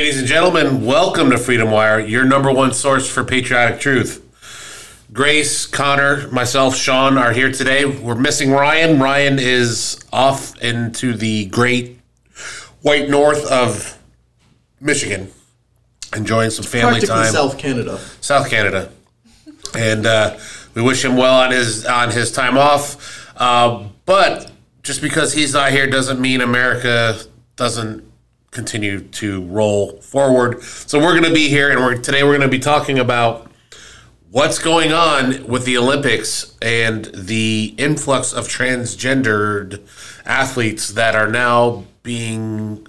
[0.00, 4.24] Ladies and gentlemen, welcome to Freedom Wire, your number one source for patriotic truth.
[5.12, 7.84] Grace, Connor, myself, Sean are here today.
[7.84, 8.98] We're missing Ryan.
[8.98, 12.00] Ryan is off into the great
[12.80, 13.98] white north of
[14.80, 15.30] Michigan,
[16.16, 17.32] enjoying some family Practically time.
[17.32, 18.00] South Canada.
[18.22, 18.90] South Canada,
[19.76, 20.38] and uh,
[20.72, 23.30] we wish him well on his on his time off.
[23.36, 24.50] Uh, but
[24.82, 27.20] just because he's not here doesn't mean America
[27.56, 28.09] doesn't
[28.50, 30.62] continue to roll forward.
[30.62, 33.50] So we're going to be here, and we're today we're going to be talking about
[34.30, 39.80] what's going on with the Olympics and the influx of transgendered
[40.24, 42.86] athletes that are now being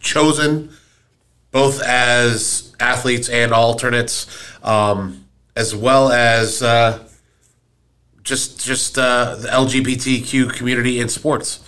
[0.00, 0.70] chosen
[1.56, 4.26] both as athletes and alternates,
[4.62, 5.24] um,
[5.56, 7.02] as well as uh,
[8.22, 11.60] just just uh, the LGBTQ community in sports.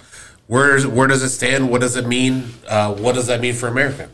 [0.49, 1.71] Where where does it stand?
[1.71, 2.55] What does it mean?
[2.67, 4.09] Uh, what does that mean for America?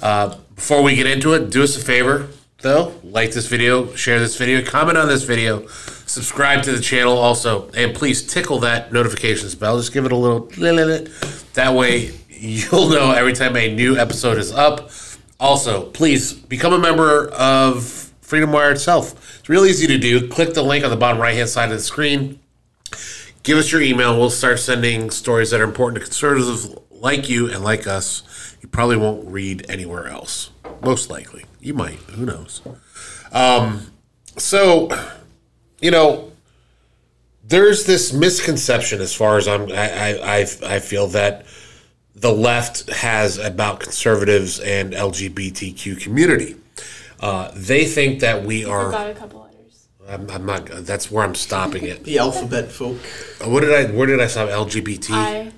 [0.00, 4.20] Uh, before we get into it, do us a favor though, like this video, share
[4.20, 5.66] this video, comment on this video,
[6.06, 9.78] subscribe to the channel also, and please tickle that notifications bell.
[9.78, 10.48] Just give it a little
[11.54, 14.90] that way you'll know every time a new episode is up.
[15.40, 17.84] Also, please become a member of
[18.20, 19.40] Freedom Wire itself.
[19.40, 20.28] It's real easy to do.
[20.28, 22.38] Click the link on the bottom right hand side of the screen.
[23.42, 24.18] Give us your email.
[24.18, 28.56] We'll start sending stories that are important to conservatives like you and like us.
[28.60, 30.50] You probably won't read anywhere else.
[30.82, 31.44] Most likely.
[31.60, 31.98] You might.
[32.10, 32.62] Who knows?
[33.32, 33.90] Um,
[34.36, 34.90] so,
[35.80, 36.32] you know,
[37.44, 41.44] there's this misconception as far as I'm, I, I, I, I feel that
[42.14, 46.56] the left has about conservatives and LGBTQ community.
[47.18, 48.90] Uh, they think that we are.
[48.90, 49.88] Got a couple letters.
[50.12, 50.66] I'm, I'm not.
[50.66, 52.04] That's where I'm stopping it.
[52.12, 52.98] The alphabet folk.
[53.44, 53.90] Uh, what did I?
[53.92, 54.48] Where did I stop?
[54.48, 55.10] LGBT.
[55.10, 55.52] I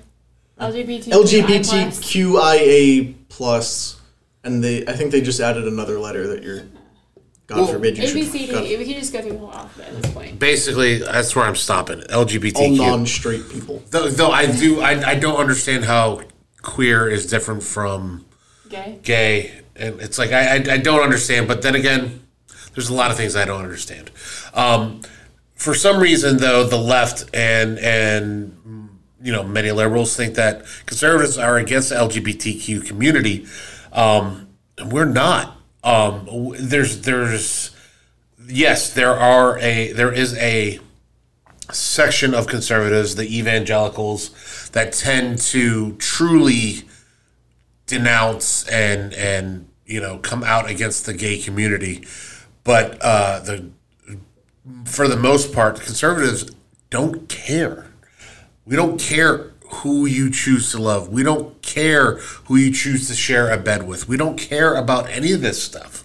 [0.59, 3.99] LGBT LGBTQIA plus,
[4.43, 6.63] and they I think they just added another letter that you're.
[7.47, 8.17] God Well, forbid you should.
[8.17, 8.51] ABCD.
[8.51, 10.39] God- We can just go through the whole alphabet at this point.
[10.39, 12.01] Basically, that's where I'm stopping.
[12.11, 12.25] all
[12.75, 13.83] non-straight people.
[13.91, 14.81] though, though I do.
[14.81, 16.21] I, I don't understand how
[16.63, 18.25] queer is different from
[18.69, 18.97] Gay.
[19.03, 21.47] gay, and it's like I, I I don't understand.
[21.47, 22.24] But then again,
[22.75, 24.11] there's a lot of things I don't understand.
[24.53, 25.01] Um,
[25.55, 28.89] for some reason, though, the left and and
[29.21, 33.47] you know many liberals think that conservatives are against the LGBTQ community.
[33.91, 34.49] Um,
[34.85, 35.57] we're not.
[35.83, 37.75] Um, there's there's
[38.47, 40.79] yes, there are a there is a
[41.71, 46.83] section of conservatives, the evangelicals, that tend to truly
[47.87, 52.03] denounce and and you know come out against the gay community,
[52.65, 53.69] but uh, the
[54.85, 56.51] for the most part, conservatives
[56.89, 57.87] don't care.
[58.65, 61.09] We don't care who you choose to love.
[61.09, 64.07] We don't care who you choose to share a bed with.
[64.07, 66.03] We don't care about any of this stuff.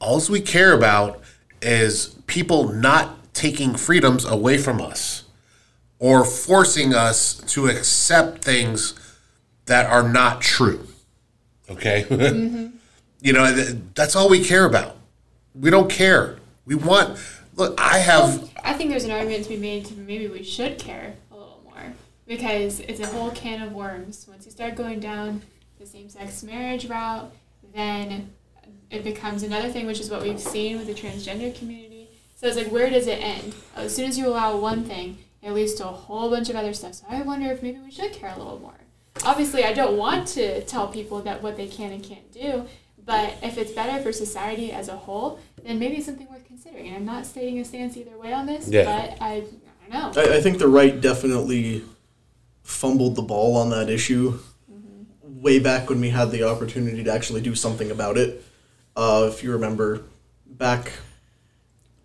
[0.00, 1.22] All we care about
[1.60, 5.24] is people not taking freedoms away from us
[5.98, 8.94] or forcing us to accept things
[9.66, 10.86] that are not true.
[11.70, 12.06] Okay?
[13.20, 13.52] you know,
[13.94, 14.93] that's all we care about.
[15.54, 16.38] We don't care.
[16.66, 17.18] We want,
[17.54, 18.40] look, I have.
[18.40, 21.34] Well, I think there's an argument to be made to maybe we should care a
[21.34, 21.92] little more
[22.26, 24.26] because it's a whole can of worms.
[24.28, 25.42] Once you start going down
[25.78, 27.32] the same-sex marriage route,
[27.72, 28.32] then
[28.90, 32.08] it becomes another thing, which is what we've seen with the transgender community.
[32.34, 33.54] So it's like, where does it end?
[33.76, 36.56] Oh, as soon as you allow one thing, it leads to a whole bunch of
[36.56, 36.94] other stuff.
[36.94, 38.74] So I wonder if maybe we should care a little more.
[39.24, 42.66] Obviously, I don't want to tell people that what they can and can't do,
[43.04, 46.88] but if it's better for society as a whole, then maybe it's something worth considering.
[46.88, 48.84] And I'm not stating a stance either way on this, Yeah.
[48.84, 50.22] but I, I don't know.
[50.22, 51.82] I, I think the right definitely
[52.62, 54.38] fumbled the ball on that issue
[55.24, 58.42] way back when we had the opportunity to actually do something about it.
[58.96, 60.00] Uh, if you remember,
[60.46, 60.90] back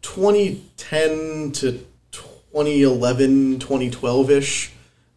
[0.02, 4.72] 2010 to 2011, 2012 ish,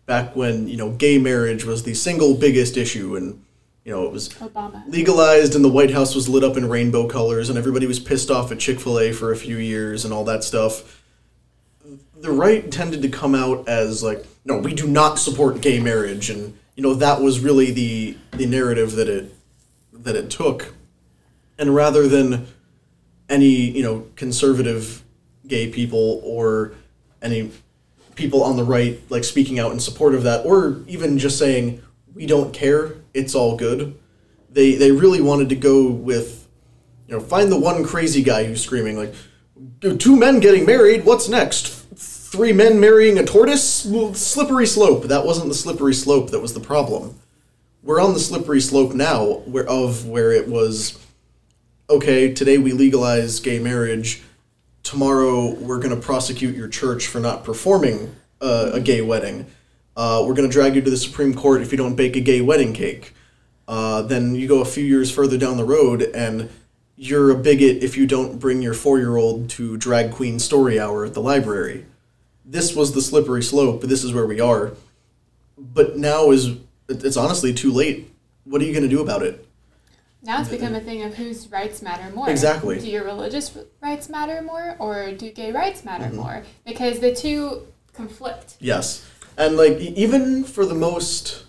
[0.06, 3.42] back when you know gay marriage was the single biggest issue, and
[3.84, 4.82] you know it was Obama.
[4.88, 8.30] legalized and the White House was lit up in rainbow colors and everybody was pissed
[8.30, 11.02] off at Chick fil A for a few years and all that stuff.
[12.14, 16.30] The right tended to come out as like, no, we do not support gay marriage
[16.30, 19.34] and you know, that was really the the narrative that it
[19.92, 20.74] that it took.
[21.58, 22.46] And rather than
[23.28, 25.02] any, you know, conservative
[25.46, 26.74] gay people or
[27.20, 27.50] any
[28.14, 31.82] people on the right like speaking out in support of that or even just saying
[32.14, 32.94] we don't care.
[33.14, 33.98] It's all good.
[34.50, 36.48] They they really wanted to go with
[37.06, 39.14] you know find the one crazy guy who's screaming like
[39.80, 41.04] two men getting married.
[41.04, 41.68] What's next?
[41.96, 43.84] Three men marrying a tortoise?
[43.84, 45.04] Well, slippery slope.
[45.04, 47.18] That wasn't the slippery slope that was the problem.
[47.82, 50.98] We're on the slippery slope now where of where it was
[51.90, 54.22] okay, today we legalize gay marriage.
[54.82, 59.46] Tomorrow we're going to prosecute your church for not performing uh, a gay wedding.
[59.96, 62.20] Uh, we're going to drag you to the Supreme Court if you don't bake a
[62.20, 63.14] gay wedding cake.
[63.68, 66.50] Uh, then you go a few years further down the road and
[66.96, 70.78] you're a bigot if you don't bring your four year old to drag queen story
[70.80, 71.84] hour at the library.
[72.44, 74.72] This was the slippery slope, but this is where we are.
[75.56, 76.56] But now is
[76.88, 78.10] it's honestly too late.
[78.44, 79.46] What are you going to do about it?
[80.24, 82.28] Now it's become a thing of whose rights matter more.
[82.30, 82.78] Exactly.
[82.78, 86.16] Do your religious rights matter more, or do gay rights matter Mm-hmm.
[86.16, 86.42] more?
[86.64, 88.56] Because the two conflict.
[88.60, 89.08] Yes.
[89.36, 91.44] And like even for the most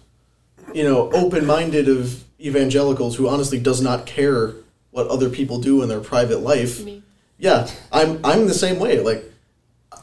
[0.74, 4.54] you know, open-minded of evangelicals who honestly does not care
[4.92, 6.84] what other people do in their private life.
[6.84, 7.04] Me.
[7.38, 9.00] Yeah, I'm I'm the same way.
[9.00, 9.24] Like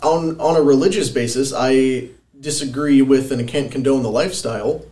[0.02, 4.84] on on a religious basis, I disagree with and can't condone the lifestyle.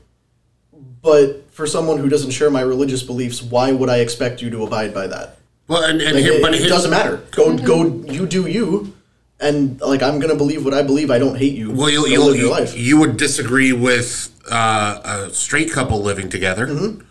[1.01, 4.65] But for someone who doesn't share my religious beliefs, why would I expect you to
[4.65, 5.39] abide by that?
[5.67, 7.23] Well, and, and Like, here, it, but it here, doesn't matter.
[7.31, 7.67] Go mm-hmm.
[7.67, 8.95] go you do you
[9.41, 11.11] and like I'm going to believe what I believe.
[11.11, 11.71] I don't hate you.
[11.71, 12.77] Well, you'll, you'll, live your life.
[12.77, 16.67] you would disagree with uh, a straight couple living together.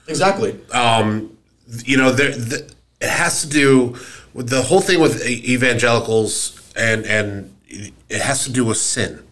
[0.08, 0.60] exactly.
[0.72, 1.38] Um,
[1.86, 3.96] you know, there, the, it has to do
[4.34, 9.24] with the whole thing with evangelicals, and and it has to do with sin.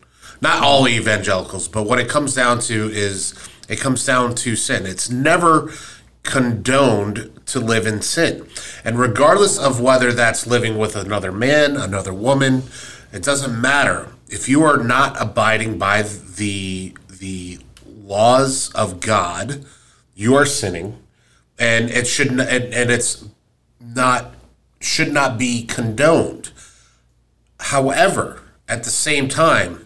[0.41, 3.33] Not all evangelicals, but what it comes down to is
[3.67, 4.85] it comes down to sin.
[4.85, 5.71] It's never
[6.25, 8.47] condoned to live in sin.
[8.83, 12.63] And regardless of whether that's living with another man, another woman,
[13.13, 14.09] it doesn't matter.
[14.27, 19.65] If you are not abiding by the the laws of God,
[20.15, 20.97] you are sinning
[21.57, 23.25] and it should not, and, and it's
[23.79, 24.33] not
[24.81, 26.51] should not be condoned.
[27.59, 29.85] However, at the same time,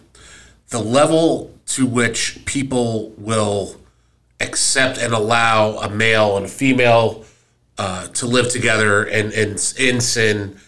[0.68, 3.79] the level to which people will
[4.40, 7.24] accept and allow a male and a female
[7.78, 10.58] uh, to live together and, and in sin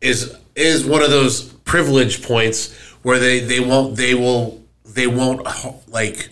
[0.00, 5.46] is is one of those privilege points where they, they won't they will they won't
[5.88, 6.30] like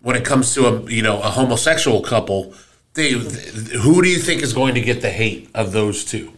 [0.00, 2.54] when it comes to a you know a homosexual couple
[2.94, 6.32] they who do you think is going to get the hate of those two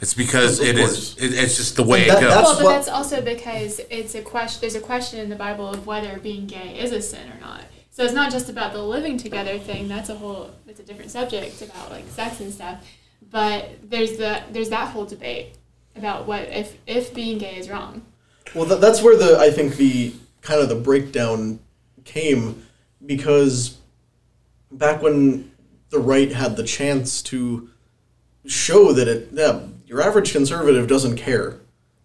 [0.00, 0.80] it's because it is.
[0.80, 1.16] it course.
[1.18, 3.80] is it, it's just the way that- it goes that's well, but that's also because
[3.90, 4.60] it's a question.
[4.60, 7.62] There's a question in the Bible of whether being gay is a sin or not.
[7.98, 9.88] So it's not just about the living together thing.
[9.88, 10.52] That's a whole.
[10.68, 12.86] It's a different subject about like sex and stuff.
[13.28, 15.56] But there's the there's that whole debate
[15.96, 18.02] about what if if being gay is wrong.
[18.54, 21.58] Well, th- that's where the I think the kind of the breakdown
[22.04, 22.64] came
[23.04, 23.78] because
[24.70, 25.50] back when
[25.90, 27.68] the right had the chance to
[28.46, 31.56] show that it yeah your average conservative doesn't care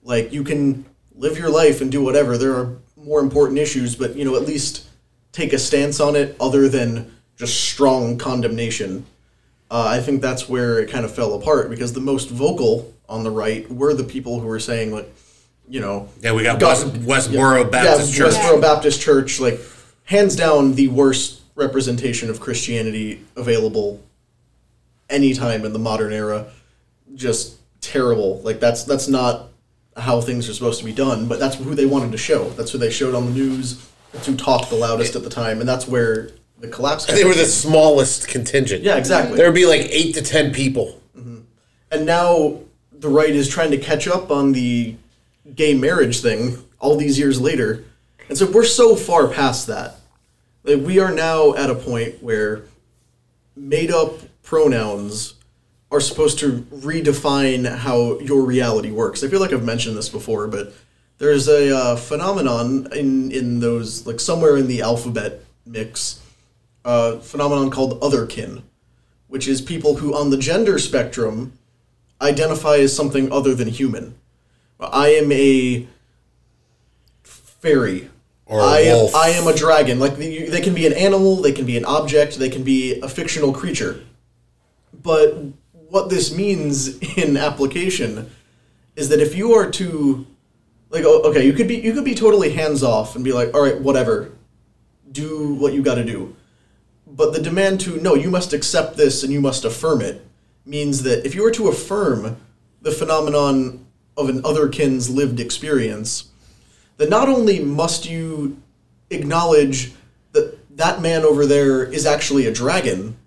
[0.02, 4.16] like you can live your life and do whatever there are more important issues but
[4.16, 4.88] you know at least
[5.34, 9.06] take a stance on it other than just strong condemnation
[9.74, 13.24] uh, I think that's where it kind of fell apart because the most vocal on
[13.24, 15.12] the right were the people who were saying like
[15.68, 19.60] you know yeah we got God- West, Westboro Baptist yeah, Church Westboro Baptist Church, like
[20.06, 24.00] hands down the worst representation of Christianity available
[25.10, 26.48] anytime in the modern era.
[27.16, 28.42] Just terrible.
[28.42, 29.50] Like that's that's not
[29.98, 32.50] how things are supposed to be done, but that's who they wanted to show.
[32.52, 33.90] That's who they showed on the news.
[34.26, 36.30] Who talked the loudest at the time, and that's where
[36.60, 37.06] the collapse.
[37.06, 39.36] they were the smallest contingent yeah, exactly.
[39.36, 41.40] there would be like eight to ten people mm-hmm.
[41.94, 42.60] And now
[42.92, 44.96] the right is trying to catch up on the
[45.54, 47.84] gay marriage thing all these years later.
[48.30, 49.98] And so we're so far past that.
[50.64, 52.64] Like we are now at a point where
[53.56, 55.36] made up pronouns
[55.92, 59.24] are supposed to redefine how your reality works.
[59.24, 60.74] I feel like I've mentioned this before, but
[61.24, 66.22] there's a uh, phenomenon in in those like somewhere in the alphabet mix,
[66.84, 68.62] uh, phenomenon called otherkin,
[69.30, 71.54] which is people who on the gender spectrum
[72.22, 74.16] identify as something other than human.
[74.82, 75.88] I am a
[77.24, 78.10] fairy.
[78.46, 79.16] Or a I am, wolf.
[79.16, 80.00] I am a dragon.
[80.00, 83.00] Like the, they can be an animal, they can be an object, they can be
[83.00, 84.04] a fictional creature.
[84.92, 85.38] But
[85.72, 88.30] what this means in application
[88.98, 90.28] is that if you are to
[90.94, 93.54] like oh, okay, you could be you could be totally hands off and be like,
[93.54, 94.32] "All right, whatever.
[95.12, 96.36] Do what you got to do."
[97.08, 100.26] But the demand to no, you must accept this and you must affirm it
[100.66, 102.38] means that if you were to affirm
[102.82, 103.86] the phenomenon
[104.16, 106.30] of an otherkin's lived experience,
[106.98, 108.62] then not only must you
[109.10, 109.94] acknowledge
[110.32, 113.18] that that man over there is actually a dragon,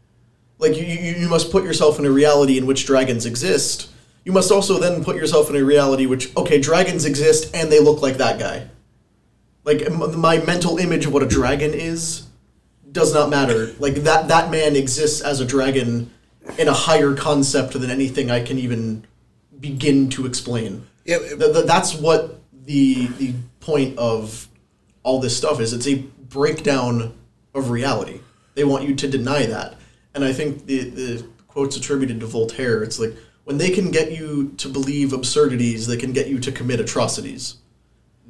[0.58, 3.90] like you, you, you must put yourself in a reality in which dragons exist.
[4.26, 7.78] You must also then put yourself in a reality which, okay, dragons exist and they
[7.78, 8.66] look like that guy.
[9.62, 12.26] Like my mental image of what a dragon is
[12.90, 13.72] does not matter.
[13.78, 16.10] Like that that man exists as a dragon
[16.58, 19.06] in a higher concept than anything I can even
[19.60, 20.88] begin to explain.
[21.04, 24.48] Yeah, Th- th- that's what the the point of
[25.04, 25.72] all this stuff is.
[25.72, 27.16] It's a breakdown
[27.54, 28.18] of reality.
[28.56, 29.76] They want you to deny that,
[30.14, 32.82] and I think the the quotes attributed to Voltaire.
[32.82, 33.14] It's like
[33.46, 37.56] when they can get you to believe absurdities, they can get you to commit atrocities.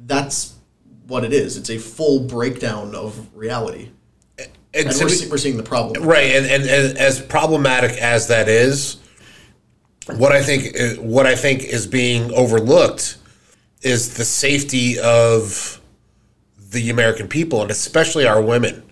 [0.05, 0.53] That's
[1.07, 1.57] what it is.
[1.57, 3.89] It's a full breakdown of reality,
[4.37, 6.03] and and to we're, be- we're seeing the problem.
[6.03, 8.97] Right, and, and, and as problematic as that is,
[10.17, 13.17] what I think uh, what I think is being overlooked
[13.81, 15.81] is the safety of
[16.71, 18.83] the American people, and especially our women,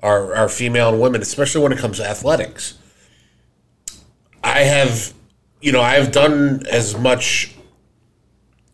[0.00, 2.78] our our female and women, especially when it comes to athletics.
[4.44, 5.12] I have,
[5.62, 7.54] you know, I have done as much.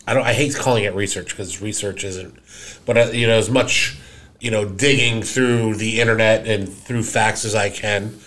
[0.07, 0.25] I don't.
[0.25, 2.35] I hate calling it research because research isn't,
[2.87, 3.99] but uh, you know, as much,
[4.41, 8.19] you know, digging through the internet and through facts as I can,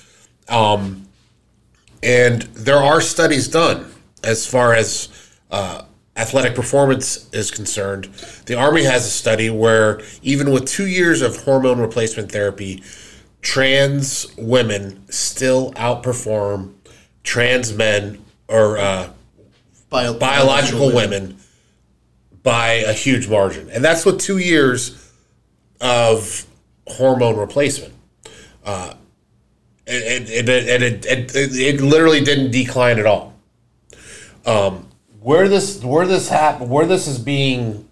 [0.47, 1.07] um,
[2.03, 3.91] and there are studies done
[4.23, 5.09] as far as
[5.49, 5.81] uh,
[6.15, 8.05] athletic performance is concerned.
[8.45, 12.83] The Army has a study where even with two years of hormone replacement therapy,
[13.41, 16.75] trans women still outperform
[17.23, 19.10] trans men or uh,
[19.91, 21.38] Bio- biological women
[22.43, 23.70] by a huge margin.
[23.70, 25.12] And that's with two years
[25.81, 26.46] of
[26.88, 27.93] hormone replacement.
[28.63, 28.93] Uh,
[29.86, 33.34] and and, and it, it, it, it literally didn't decline at all.
[34.46, 34.88] Um,
[35.20, 37.89] where this where this hap- where this is being,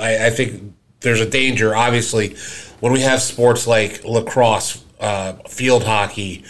[0.00, 1.76] I, I think there's a danger.
[1.76, 2.34] Obviously,
[2.80, 6.44] when we have sports like lacrosse, uh, field hockey,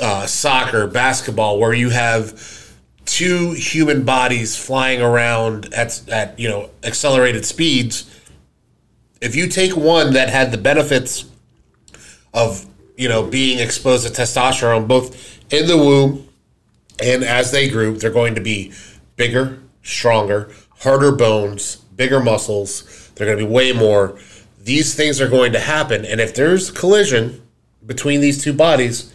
[0.00, 2.66] uh, soccer, basketball, where you have
[3.04, 8.12] two human bodies flying around at at you know accelerated speeds.
[9.20, 11.24] If you take one that had the benefits
[12.34, 16.28] of you know being exposed to testosterone both in the womb
[17.02, 18.72] and as they grew, they're going to be
[19.16, 23.10] bigger, stronger, harder bones, bigger muscles.
[23.14, 24.18] They're going to be way more.
[24.62, 27.42] These things are going to happen, and if there's collision
[27.84, 29.12] between these two bodies,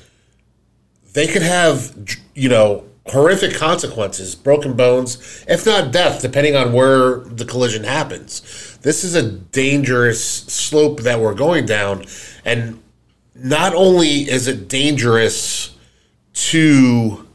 [1.13, 1.95] they could have
[2.35, 8.77] you know horrific consequences broken bones if not death depending on where the collision happens.
[8.81, 12.05] This is a dangerous slope that we're going down
[12.45, 12.81] and
[13.35, 15.75] not only is it dangerous
[16.33, 17.27] to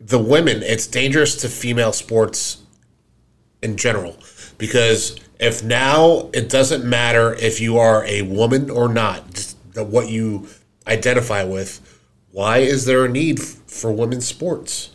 [0.00, 2.62] the women it's dangerous to female sports
[3.62, 4.16] in general.
[4.58, 10.48] Because if now it doesn't matter if you are a woman or not what you
[10.86, 11.89] identify with
[12.32, 14.90] why is there a need f- for women's sports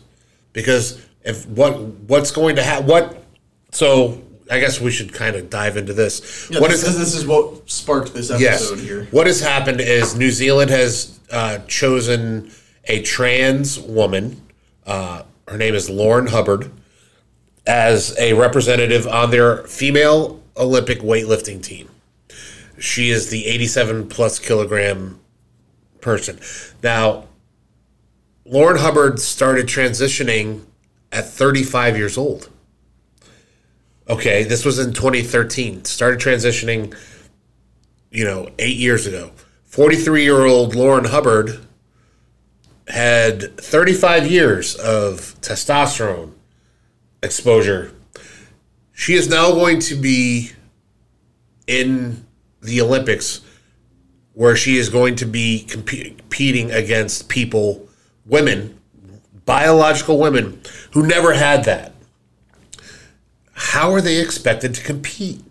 [0.52, 1.78] because if what
[2.08, 3.22] what's going to happen what
[3.72, 6.98] so i guess we should kind of dive into this Yeah, what this, is is,
[6.98, 8.70] this is what sparked this Yes.
[8.70, 9.08] episode here.
[9.10, 12.50] What has happened is New Zealand has uh, chosen
[12.84, 14.40] a trans woman.
[14.86, 16.70] Uh, her name is Laurel Hubbard
[17.66, 21.88] as a representative on their female Olympic weightlifting team.
[22.78, 25.18] She is the 87 plus kilogram
[26.06, 26.38] person.
[26.82, 27.26] Now,
[28.44, 30.64] Laurel Hubbard started transitioning
[31.10, 32.48] at 35 years old.
[34.08, 35.84] Okay, this was in 2013.
[35.84, 36.94] Started transitioning
[38.10, 39.30] you know, eight years ago.
[39.64, 41.60] 43 year old Laurel Hubbard
[42.88, 46.32] had 35 years of testosterone
[47.22, 47.92] exposure.
[48.92, 50.52] She is now going to be
[51.66, 52.24] in
[52.62, 53.40] the Olympics
[54.36, 57.88] where she is going to be compe- competing against people,
[58.26, 58.78] women,
[59.46, 60.60] biological women
[60.92, 61.94] who never had that.
[63.54, 65.42] How are they expected to compete?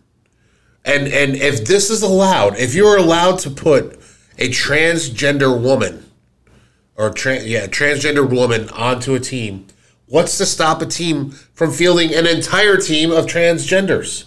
[0.85, 3.95] And and if this is allowed, if you're allowed to put
[4.37, 6.05] a transgender woman
[6.95, 9.65] or trans yeah, transgender woman onto a team,
[10.05, 14.25] what's to stop a team from fielding an entire team of transgenders?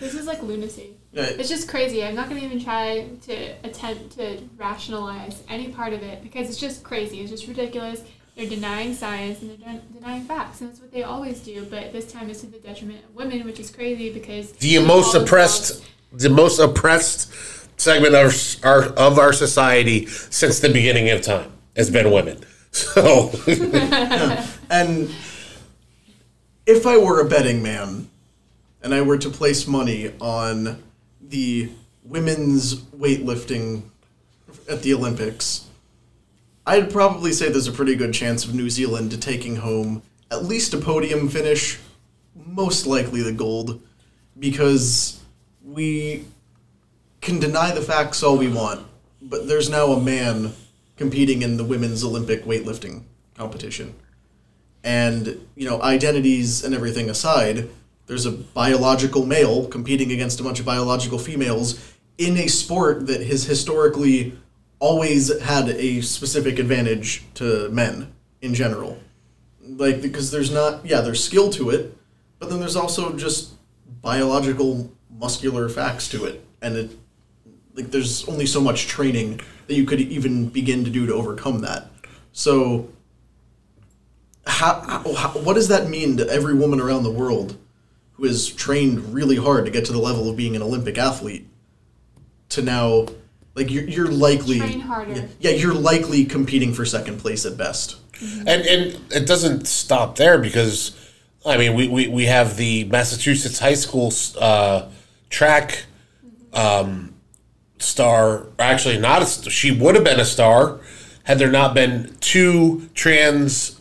[0.00, 0.93] This is like lunacy.
[1.14, 1.22] Yeah.
[1.38, 2.02] It's just crazy.
[2.04, 6.48] I'm not going to even try to attempt to rationalize any part of it because
[6.48, 7.20] it's just crazy.
[7.20, 8.02] It's just ridiculous.
[8.36, 11.64] They're denying science and they're den- denying facts, and that's what they always do.
[11.66, 15.14] But this time it's to the detriment of women, which is crazy because The most
[15.14, 17.32] oppressed, themselves- the most oppressed
[17.80, 22.38] segment of our of our society since the beginning of time has been women.
[22.74, 23.30] So
[24.68, 25.08] And
[26.66, 28.08] if I were a betting man
[28.82, 30.82] and I were to place money on
[31.34, 31.68] the
[32.04, 33.82] women's weightlifting
[34.70, 35.66] at the Olympics,
[36.64, 40.00] I'd probably say there's a pretty good chance of New Zealand taking home
[40.30, 41.80] at least a podium finish,
[42.36, 43.82] most likely the gold,
[44.38, 45.20] because
[45.64, 46.24] we
[47.20, 48.86] can deny the facts all we want,
[49.20, 50.52] but there's now a man
[50.96, 53.02] competing in the women's Olympic weightlifting
[53.36, 53.92] competition.
[54.84, 57.68] And, you know, identities and everything aside,
[58.06, 63.22] there's a biological male competing against a bunch of biological females in a sport that
[63.26, 64.36] has historically
[64.78, 68.98] always had a specific advantage to men in general.
[69.62, 71.96] Like, because there's not, yeah, there's skill to it,
[72.38, 73.54] but then there's also just
[74.02, 76.44] biological muscular facts to it.
[76.60, 76.90] And it,
[77.74, 81.60] like, there's only so much training that you could even begin to do to overcome
[81.60, 81.90] that.
[82.32, 82.90] So,
[84.46, 84.80] how,
[85.16, 87.56] how, what does that mean to every woman around the world
[88.14, 91.46] who has trained really hard to get to the level of being an Olympic athlete
[92.50, 93.06] to now,
[93.54, 94.58] like, you're, you're likely.
[94.58, 95.12] Train harder.
[95.12, 97.96] Yeah, yeah, you're likely competing for second place at best.
[98.20, 100.96] And and it doesn't stop there because
[101.44, 104.88] I mean we, we, we have the Massachusetts high school uh,
[105.30, 105.84] track
[106.52, 107.14] um,
[107.78, 108.46] star.
[108.58, 110.80] Actually, not a, she would have been a star
[111.24, 113.80] had there not been two trans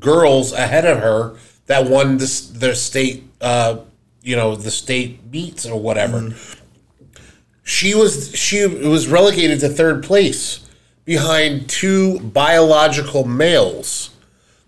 [0.00, 3.78] girls ahead of her that won this the state uh,
[4.22, 6.34] you know the state meets or whatever.
[7.62, 10.68] She was she was relegated to third place
[11.04, 14.10] behind two biological males.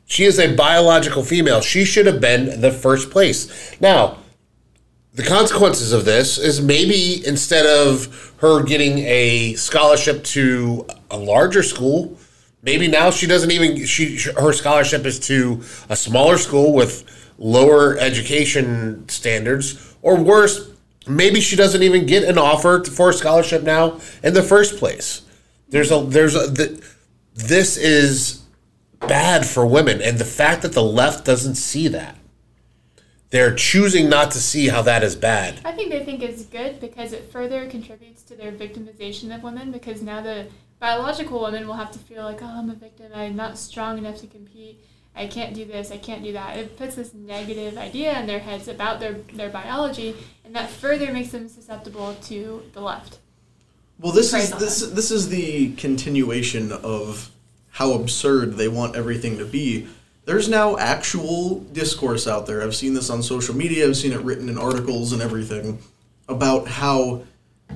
[0.06, 1.60] She is a biological female.
[1.60, 3.78] She should have been the first place.
[3.80, 4.18] Now,
[5.12, 11.62] the consequences of this is maybe instead of her getting a scholarship to a larger
[11.62, 12.16] school,
[12.62, 17.04] maybe now she doesn't even she her scholarship is to a smaller school with
[17.38, 20.70] lower education standards or worse,
[21.06, 25.22] maybe she doesn't even get an offer for a scholarship now in the first place.
[25.68, 26.84] There's a there's a the,
[27.34, 28.42] this is
[29.00, 32.16] bad for women and the fact that the left doesn't see that.
[33.30, 35.60] They're choosing not to see how that is bad.
[35.64, 39.70] I think they think it's good because it further contributes to their victimization of women
[39.70, 40.46] because now the
[40.80, 43.12] biological woman will have to feel like, oh, I'm a victim.
[43.14, 44.82] I'm not strong enough to compete.
[45.18, 45.90] I can't do this.
[45.90, 46.56] I can't do that.
[46.56, 51.12] It puts this negative idea in their heads about their, their biology, and that further
[51.12, 53.18] makes them susceptible to the left.
[53.98, 57.32] Well, this is this this is the continuation of
[57.70, 59.88] how absurd they want everything to be.
[60.24, 62.62] There's now actual discourse out there.
[62.62, 63.88] I've seen this on social media.
[63.88, 65.78] I've seen it written in articles and everything
[66.28, 67.22] about how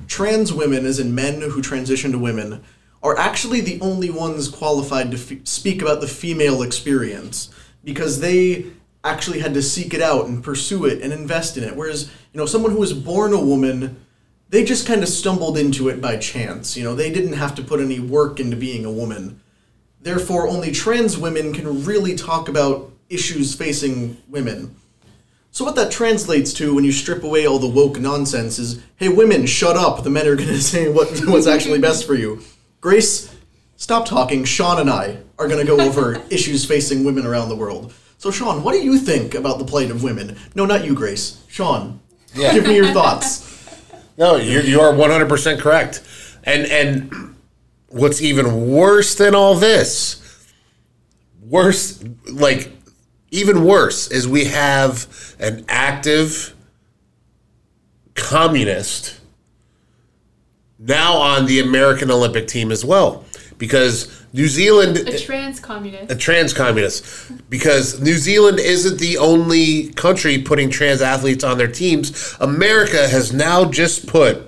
[0.07, 2.63] trans women, as in men who transition to women,
[3.03, 8.65] are actually the only ones qualified to f- speak about the female experience because they
[9.03, 11.75] actually had to seek it out and pursue it and invest in it.
[11.75, 13.97] Whereas, you know, someone who was born a woman
[14.53, 16.77] they just kind of stumbled into it by chance.
[16.77, 19.41] You know, they didn't have to put any work into being a woman.
[19.99, 24.75] Therefore, only trans women can really talk about issues facing women.
[25.49, 29.09] So, what that translates to when you strip away all the woke nonsense is hey,
[29.09, 30.03] women, shut up.
[30.03, 32.43] The men are going to say what, what's actually best for you.
[32.83, 33.33] Grace,
[33.77, 34.43] stop talking.
[34.43, 37.93] Sean and I are going to go over issues facing women around the world.
[38.17, 40.37] So, Sean, what do you think about the plight of women?
[40.53, 41.41] No, not you, Grace.
[41.47, 42.01] Sean,
[42.35, 42.53] Yeah.
[42.53, 43.49] give me your thoughts.
[44.15, 46.03] No, you're, you are 100% correct.
[46.43, 47.35] And and
[47.87, 50.21] what's even worse than all this,
[51.41, 52.71] worse, like,
[53.31, 55.07] even worse, is we have
[55.39, 56.53] an active
[58.13, 59.19] communist
[60.85, 63.25] now on the American Olympic team as well.
[63.57, 66.11] Because New Zealand A trans communist.
[66.11, 71.67] a trans communist because New Zealand isn't the only country putting trans athletes on their
[71.67, 72.35] teams.
[72.39, 74.41] America has now just put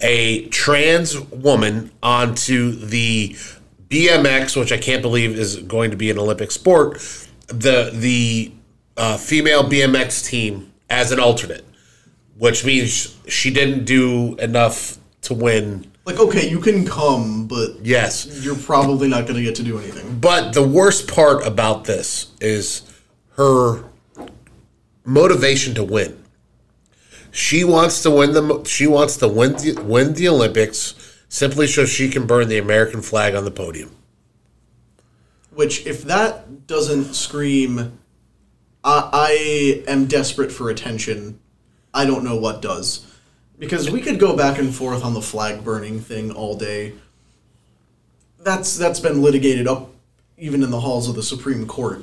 [0.00, 3.30] a trans woman onto the
[3.88, 6.94] BMX, which I can't believe is going to be an Olympic sport,
[7.48, 8.52] the the
[8.96, 11.64] uh, female BMX team as an alternate,
[12.38, 15.90] which means she didn't do enough to win.
[16.04, 18.26] Like, okay, you can come, but Yes.
[18.44, 20.18] you're probably not going to get to do anything.
[20.20, 22.82] But the worst part about this is
[23.36, 23.84] her
[25.04, 26.22] motivation to win.
[27.30, 30.94] She wants to win the she wants to win the, win the Olympics
[31.28, 33.90] simply so she can burn the American flag on the podium.
[35.52, 37.98] Which, if that doesn't scream,
[38.84, 41.40] I, I am desperate for attention,
[41.92, 43.04] I don't know what does.
[43.58, 46.94] Because we could go back and forth on the flag burning thing all day.
[48.40, 49.90] That's that's been litigated up
[50.36, 52.02] even in the halls of the Supreme Court.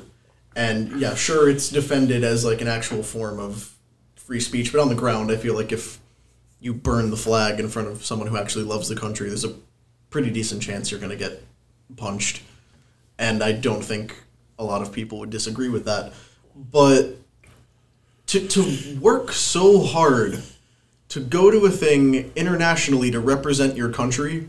[0.55, 3.73] And yeah, sure it's defended as like an actual form of
[4.15, 5.99] free speech, but on the ground I feel like if
[6.59, 9.55] you burn the flag in front of someone who actually loves the country, there's a
[10.09, 11.43] pretty decent chance you're going to get
[11.97, 12.41] punched.
[13.17, 14.15] And I don't think
[14.59, 16.13] a lot of people would disagree with that.
[16.55, 17.17] But
[18.27, 20.41] to, to work so hard
[21.11, 24.47] to go to a thing internationally to represent your country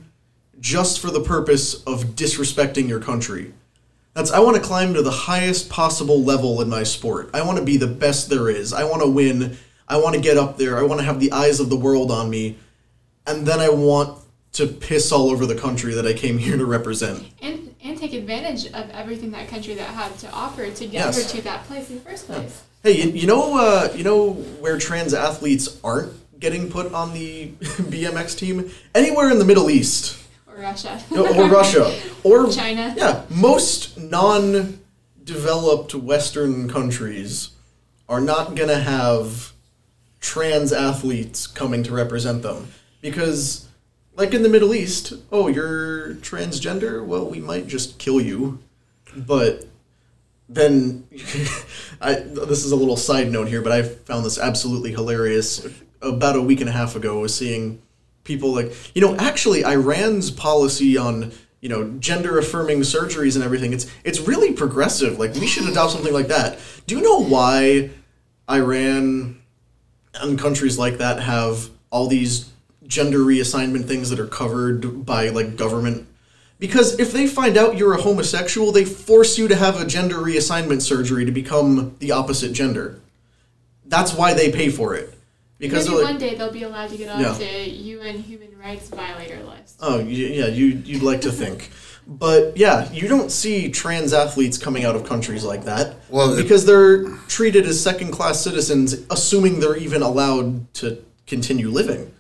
[0.61, 3.53] just for the purpose of disrespecting your country.
[4.15, 7.31] That's I want to climb to the highest possible level in my sport.
[7.35, 8.73] I want to be the best there is.
[8.73, 9.57] I want to win.
[9.89, 10.79] I want to get up there.
[10.79, 12.57] I want to have the eyes of the world on me.
[13.27, 14.21] And then I want
[14.53, 17.27] to piss all over the country that I came here to represent.
[17.41, 21.21] And and take advantage of everything that country that had to offer to get Yes.
[21.33, 22.63] her to that place in the first place.
[22.85, 26.13] Hey, you, you know, uh, you know where trans athletes aren't
[26.43, 28.71] getting put on the BMX team?
[28.95, 31.01] Anywhere in the Middle East Or Russia.
[31.11, 32.93] or Russia or China.
[32.99, 37.51] Yeah, most non-developed Western countries
[38.09, 39.53] are not gonna have
[40.21, 42.69] trans athletes coming to represent them
[43.01, 43.69] because,
[44.17, 47.05] like in the Middle East, oh, you're transgender.
[47.07, 48.59] Well, we might just kill you,
[49.17, 49.67] but
[50.49, 51.07] then
[52.01, 55.67] I this is a little side note here, but I found this absolutely hilarious.
[56.03, 57.81] About a week and a half ago, was seeing
[58.25, 63.73] people like you know actually Iran's policy on you know gender affirming surgeries and everything
[63.73, 65.19] it's it's really progressive.
[65.19, 66.59] Like we should adopt something like that.
[66.87, 67.91] Do you know why
[68.51, 69.41] Iran
[70.15, 72.51] and countries like that have all these
[72.87, 76.07] gender reassignment things that are covered by like government
[76.63, 80.19] because if they find out you're a homosexual, they force you to have a gender
[80.19, 83.01] reassignment surgery to become the opposite gender.
[83.85, 85.13] That's why they pay for it.
[85.63, 87.35] Because Maybe they're one like, day they'll be allowed to get on Yeah.
[87.35, 89.77] to UN human rights violator list.
[89.81, 91.71] oh yeah, you you'd like to think,
[92.07, 95.95] but yeah, you don't see trans athletes coming out of countries like that.
[96.11, 100.99] Well, it- because they're treated as second class citizens, assuming they're even allowed to
[101.29, 102.11] continue living.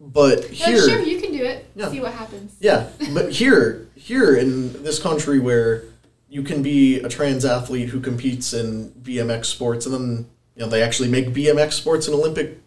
[0.00, 1.66] But No, here, sure, you can do it.
[1.76, 1.90] Yeah.
[1.92, 2.52] See what happens.
[2.60, 5.84] Yeah, but here, here in this country where
[6.28, 10.26] you can be a trans athlete who competes in BMX sports, and then
[10.56, 12.58] you know they actually make BMX sports an Olympic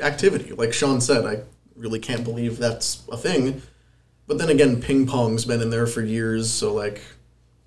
[0.00, 0.52] activity.
[0.52, 1.40] Like Sean said, I
[1.76, 3.60] really can't believe that's a thing.
[4.26, 7.02] But then again, ping pong's been in there for years, so like,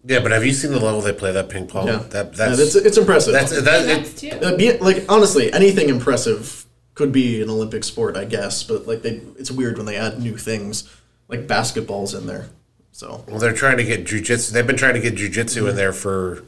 [0.05, 1.87] Yeah, but have you seen the level they play that ping pong?
[1.87, 3.33] yeah, That Yeah, that's it's, it's impressive.
[3.33, 3.63] that's that.
[3.63, 4.79] That's It, too.
[4.81, 8.63] Uh, like honestly, anything impressive could be an Olympic sport, I guess.
[8.63, 10.89] But like they, it's weird when they add new things,
[11.27, 12.47] like basketball's in there.
[12.93, 14.51] So well, they're trying to get jujitsu.
[14.51, 16.45] They've been trying to get jujitsu in there for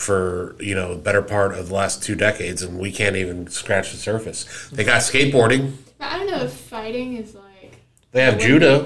[0.00, 3.46] for you know the better part of the last two decades, and we can't even
[3.48, 4.68] scratch the surface.
[4.72, 5.74] They got skateboarding.
[5.98, 7.78] But I don't know if fighting is like.
[8.12, 8.48] They have Olympic.
[8.48, 8.84] judo.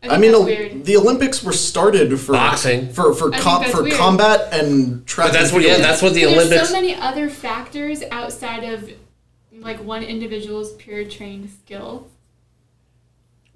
[0.00, 0.84] I, think I mean, that's the, weird.
[0.84, 2.92] the Olympics were started for Boxing.
[2.92, 3.96] for for I com- for weird.
[3.96, 5.28] combat and track.
[5.28, 5.84] But that's what yeah, field.
[5.84, 6.68] that's what the There's Olympics.
[6.68, 8.88] so many other factors outside of
[9.52, 12.06] like one individual's pure trained skill.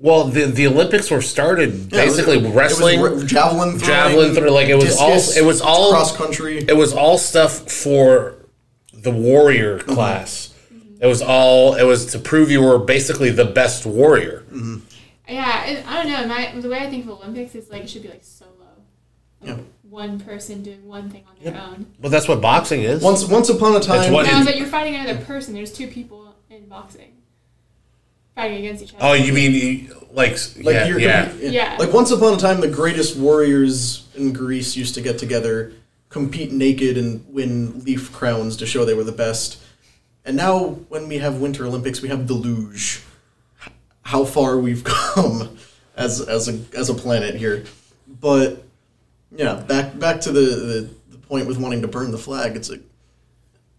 [0.02, 3.78] Well, the the Olympics were started Yeah, it was- basically it was wrestling, javelin, throwing,
[3.78, 4.52] javelin throw.
[4.52, 5.00] Like it was discus,
[5.36, 6.58] all it was all cross country.
[6.58, 8.34] it was all stuff for
[8.92, 9.92] the warrior Mm-hmm.
[9.94, 10.48] class.
[11.00, 14.44] It was all it was to prove you were basically the best warrior.
[15.28, 16.26] Yeah, it, I don't know.
[16.26, 18.50] My the way I think of Olympics is like it should be like solo.
[19.40, 19.62] Like Yeah.
[19.88, 21.86] One person doing one thing on their own.
[22.00, 23.02] But that's what boxing is.
[23.02, 25.86] Once once upon a time, what- Now in- that you're fighting another person, there's two
[25.86, 27.12] people in boxing
[28.34, 29.04] fighting against each other.
[29.04, 31.26] oh, you mean like, like yeah, you're yeah.
[31.26, 31.76] compe- Yeah.
[31.78, 35.72] like once upon a time, the greatest warriors in Greece used to get together,
[36.08, 39.58] compete naked, and win leaf crowns to show they were the best.
[40.24, 43.02] And now, when we have Winter Olympics, we have the luge.
[44.02, 45.56] How far we've come
[45.96, 47.64] as as a as a planet here,
[48.20, 48.64] but
[49.34, 52.56] yeah, back back to the, the, the point with wanting to burn the flag.
[52.56, 52.82] It's like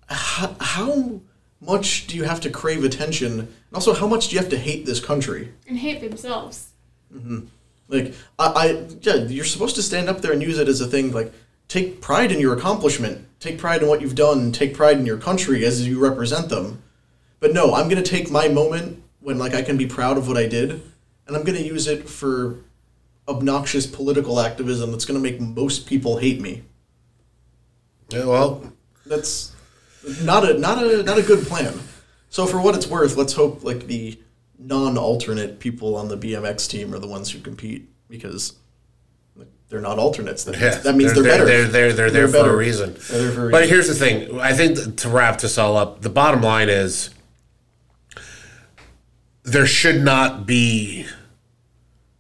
[0.08, 1.22] how, how
[1.66, 4.58] much do you have to crave attention, and also how much do you have to
[4.58, 5.54] hate this country?
[5.68, 6.70] and hate themselves.
[7.14, 7.46] Mm-hmm.
[7.88, 10.88] Like I, I yeah, you're supposed to stand up there and use it as a
[10.88, 11.12] thing.
[11.12, 11.34] Like
[11.68, 15.18] take pride in your accomplishment, take pride in what you've done, take pride in your
[15.18, 16.84] country as you represent them.
[17.40, 20.38] But no, I'm gonna take my moment when like I can be proud of what
[20.38, 20.82] I did,
[21.28, 22.60] and I'm gonna use it for
[23.28, 26.64] obnoxious political activism that's gonna make most people hate me.
[28.10, 28.72] Yeah, well,
[29.06, 29.54] That's
[30.22, 31.80] not a not a not a good plan.
[32.30, 34.20] So for what it's worth, let's hope like the
[34.58, 38.54] non-alternate people on the BMX team are the ones who compete because
[39.70, 40.44] they're not alternates.
[40.44, 41.46] That, yeah, that means they're, better.
[41.46, 42.94] They're they're, they're, there for a reason.
[43.10, 43.70] They're for But reason.
[43.70, 44.40] here's the thing.
[44.40, 47.10] I think to wrap this all up, the bottom line is
[49.44, 51.06] there should not be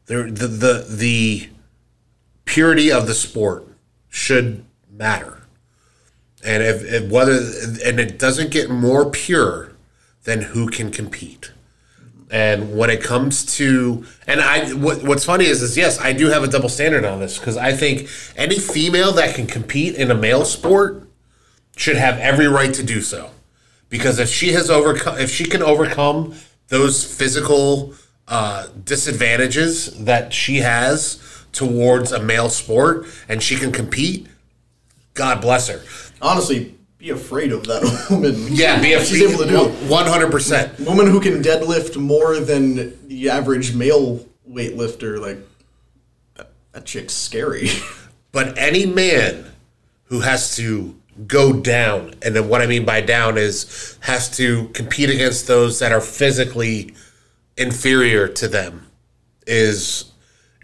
[0.07, 1.49] there the the the
[2.45, 3.67] purity of the sport
[4.09, 5.42] should matter.
[6.45, 7.33] And if, if whether
[7.85, 9.73] and it doesn't get more pure
[10.23, 11.51] than who can compete.
[12.31, 16.29] And when it comes to, and I, what, what's funny is, is yes, I do
[16.29, 20.09] have a double standard on this because I think any female that can compete in
[20.09, 21.07] a male sport
[21.77, 23.29] should have every right to do so,
[23.89, 26.33] because if she has overcome, if she can overcome
[26.69, 27.93] those physical
[28.27, 34.27] uh, disadvantages that she has towards a male sport, and she can compete,
[35.13, 35.83] God bless her.
[36.23, 38.33] Honestly, be afraid of that woman.
[38.49, 39.59] Yeah, be a she's able to do.
[39.89, 40.79] one hundred percent.
[40.79, 45.39] Woman who can deadlift more than the average male weightlifter, like
[46.35, 47.69] that, that chick's scary.
[48.31, 49.45] But any man
[50.05, 54.69] who has to go down, and then what I mean by down is has to
[54.69, 56.95] compete against those that are physically
[57.57, 58.87] inferior to them,
[59.45, 60.11] is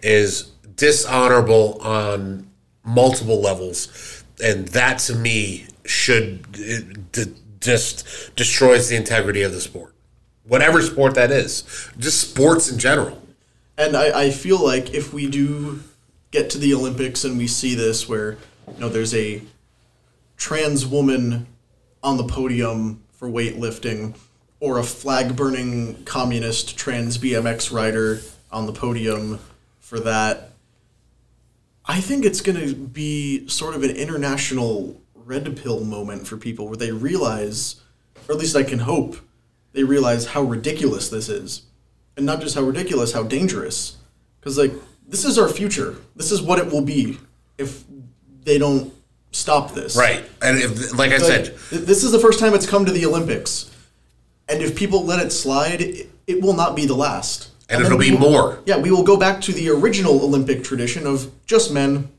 [0.02, 0.46] is
[0.76, 2.50] dishonorable on
[2.84, 9.94] multiple levels, and that to me should d- just destroys the integrity of the sport,
[10.48, 11.64] whatever sport that is,
[11.98, 13.22] just sports in general.
[13.78, 15.82] And I, I feel like if we do
[16.32, 18.34] get to the Olympics and we see this where,
[18.74, 19.42] you know, there's a
[20.38, 21.48] trans woman
[22.04, 24.16] on the podium for weightlifting
[24.60, 28.22] or a flag burning communist trans BMX rider
[28.52, 29.40] on the podium
[29.80, 30.49] for that,
[31.90, 36.68] I think it's going to be sort of an international red pill moment for people
[36.68, 37.82] where they realize,
[38.28, 39.18] or at least I can hope,
[39.74, 41.64] they realize how ridiculous this is.
[42.16, 43.98] And not just how ridiculous, how dangerous.
[44.40, 44.72] Because, like,
[45.08, 45.96] this is our future.
[46.16, 47.18] This is what it will be
[47.58, 47.86] if
[48.44, 48.94] they don't
[49.32, 49.96] stop this.
[49.98, 52.92] Right, and if, like I Like, said, this is the first time it's come to
[52.92, 53.76] the Olympics.
[54.48, 57.50] And if people let it slide, it, it will not be the last.
[57.70, 58.60] And then it'll be will- more.
[58.66, 62.10] Yeah, we will go back to the original Olympic tradition of just men.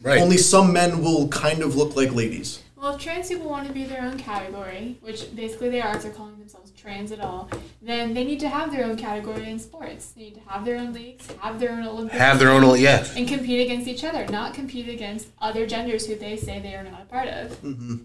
[0.00, 0.20] Right.
[0.20, 2.60] Only some men will kind of look like ladies.
[2.76, 6.02] Well, if trans people want to be their own category, which basically they are, 'cause
[6.02, 7.48] they're calling themselves trans at all,
[7.80, 10.06] then they need to have their own category in sports.
[10.16, 12.18] They need to have their own leagues, have their own Olympics.
[12.18, 13.06] have their own yeah.
[13.16, 16.82] and compete against each other, not compete against other genders who they say they are
[16.82, 17.62] not a part of.
[17.62, 17.96] Mm-hmm.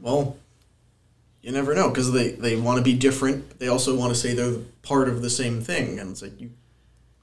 [0.00, 0.36] Well,
[1.42, 3.48] you never know because they, they want to be different.
[3.48, 5.98] But they also want to say they're part of the same thing.
[5.98, 6.50] And it's like, you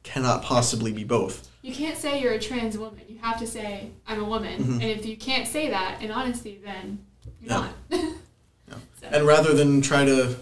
[0.03, 1.49] cannot possibly be both.
[1.61, 3.01] You can't say you're a trans woman.
[3.07, 4.61] You have to say I'm a woman.
[4.61, 4.73] Mm-hmm.
[4.73, 6.99] And if you can't say that in honesty, then
[7.41, 7.69] you're Yeah.
[7.91, 8.01] not.
[9.11, 10.35] And rather than try to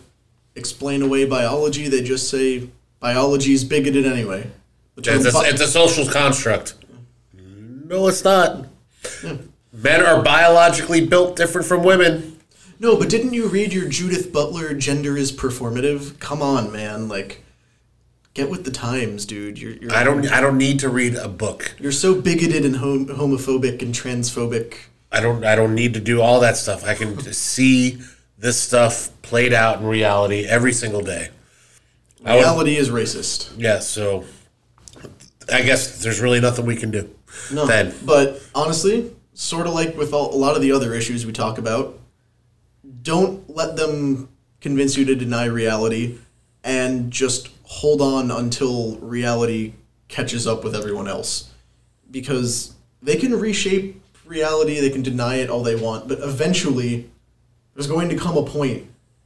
[0.55, 2.67] explain away biology, they just say
[2.99, 4.49] biology is bigoted anyway.
[4.95, 6.73] The It's a, bi- it's a social construct.
[7.33, 8.65] No, it's not.
[9.71, 12.26] Men are biologically built different from women.
[12.79, 16.19] No, but didn't you read your Judith Butler "Gender is Performative"?
[16.19, 17.07] Come on, man!
[17.07, 17.43] Like,
[18.33, 19.59] get with the times, dude.
[19.59, 20.27] You're you're, I don't.
[20.31, 21.75] I don't need to read a book.
[21.79, 24.75] you're so bigoted and hom- homophobic and transphobic.
[25.11, 25.43] I don't.
[25.45, 26.83] I don't need to do all that stuff.
[26.85, 27.99] I can see
[28.37, 31.29] this stuff played out in reality every single day.
[32.25, 33.51] I would- Reality is racist.
[33.57, 33.79] Yeah.
[33.79, 34.25] So,
[35.51, 37.09] I guess there's really nothing we can do.
[37.53, 37.93] No, Then.
[38.03, 41.57] but honestly, sort of like with all, a lot of the other issues we talk
[41.57, 41.97] about,
[43.01, 44.29] don't let them
[44.61, 46.17] convince you to deny reality,
[46.63, 49.73] and just hold on until reality
[50.07, 51.51] catches up with everyone else,
[52.09, 57.09] because they can reshape reality, they can deny it all they want, but eventually,
[57.73, 58.85] there's going to come a point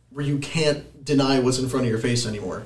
[0.09, 2.65] where you can't deny what's in front of your face anymore,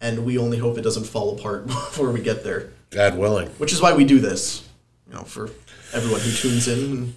[0.00, 3.48] and we only hope it doesn't fall apart before we get there God willing.
[3.58, 4.66] which is why we do this.
[5.08, 5.50] You know, for
[5.92, 7.14] everyone who tunes in and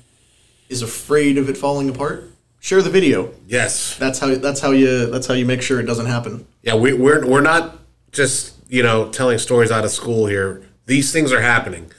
[0.70, 2.33] is afraid of it falling apart,
[2.64, 3.30] share the video.
[3.46, 3.98] Yes.
[3.98, 6.48] That's how that's how you that's how you make sure it doesn't happen.
[6.64, 7.78] Yeah, we, we're we're not
[8.12, 10.64] just you know telling stories out of school here.
[10.86, 11.92] These things are happening.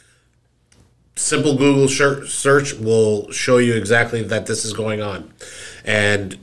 [1.16, 5.32] Simple Google search will show you exactly that this is going on.
[5.84, 6.38] And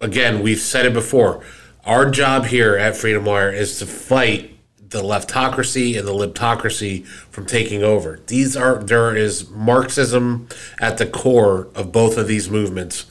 [0.00, 1.44] again, we've said it before.
[1.84, 7.44] Our job here at Freedom Wire is to fight the leftocracy and the libtocracy from
[7.44, 8.20] taking over.
[8.28, 13.04] These are there is Marxism at the core of both of these movements,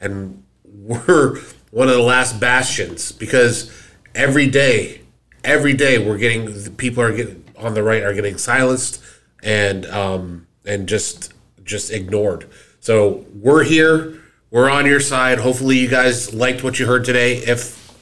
[0.00, 3.72] and we're one of the last bastions because
[4.14, 5.02] every day,
[5.44, 9.02] every day we're getting people are getting on the right are getting silenced
[9.42, 11.32] and um, and just
[11.64, 12.48] just ignored.
[12.80, 14.20] So we're here.
[14.50, 15.38] We're on your side.
[15.38, 17.38] Hopefully, you guys liked what you heard today.
[17.38, 17.92] If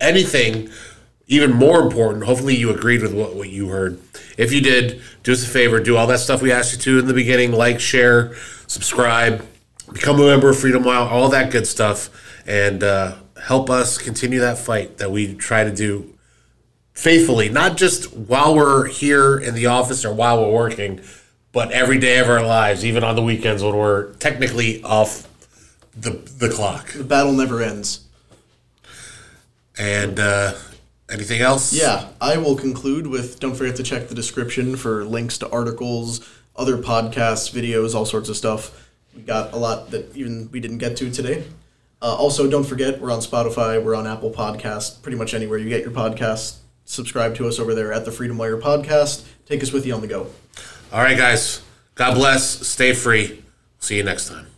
[0.00, 0.70] anything,
[1.26, 3.98] even more important, hopefully you agreed with what, what you heard.
[4.36, 6.98] If you did, do us a favor, do all that stuff we asked you to
[6.98, 8.34] in the beginning like, share,
[8.66, 9.46] subscribe,
[9.92, 12.10] become a member of Freedom Wire, all that good stuff,
[12.46, 16.14] and uh, help us continue that fight that we try to do
[16.92, 21.00] faithfully, not just while we're here in the office or while we're working,
[21.52, 25.28] but every day of our lives, even on the weekends when we're technically off
[25.96, 26.92] the, the clock.
[26.92, 28.06] The battle never ends.
[29.78, 30.54] And uh,
[31.10, 31.72] anything else?
[31.72, 36.28] Yeah, I will conclude with don't forget to check the description for links to articles,
[36.56, 38.83] other podcasts, videos, all sorts of stuff.
[39.14, 41.44] We got a lot that even we didn't get to today.
[42.02, 45.68] Uh, also, don't forget we're on Spotify, we're on Apple Podcast, pretty much anywhere you
[45.68, 46.58] get your podcasts.
[46.84, 49.24] Subscribe to us over there at the Freedom Wire Podcast.
[49.46, 50.26] Take us with you on the go.
[50.92, 51.62] All right, guys.
[51.94, 52.66] God bless.
[52.66, 53.42] Stay free.
[53.78, 54.53] See you next time.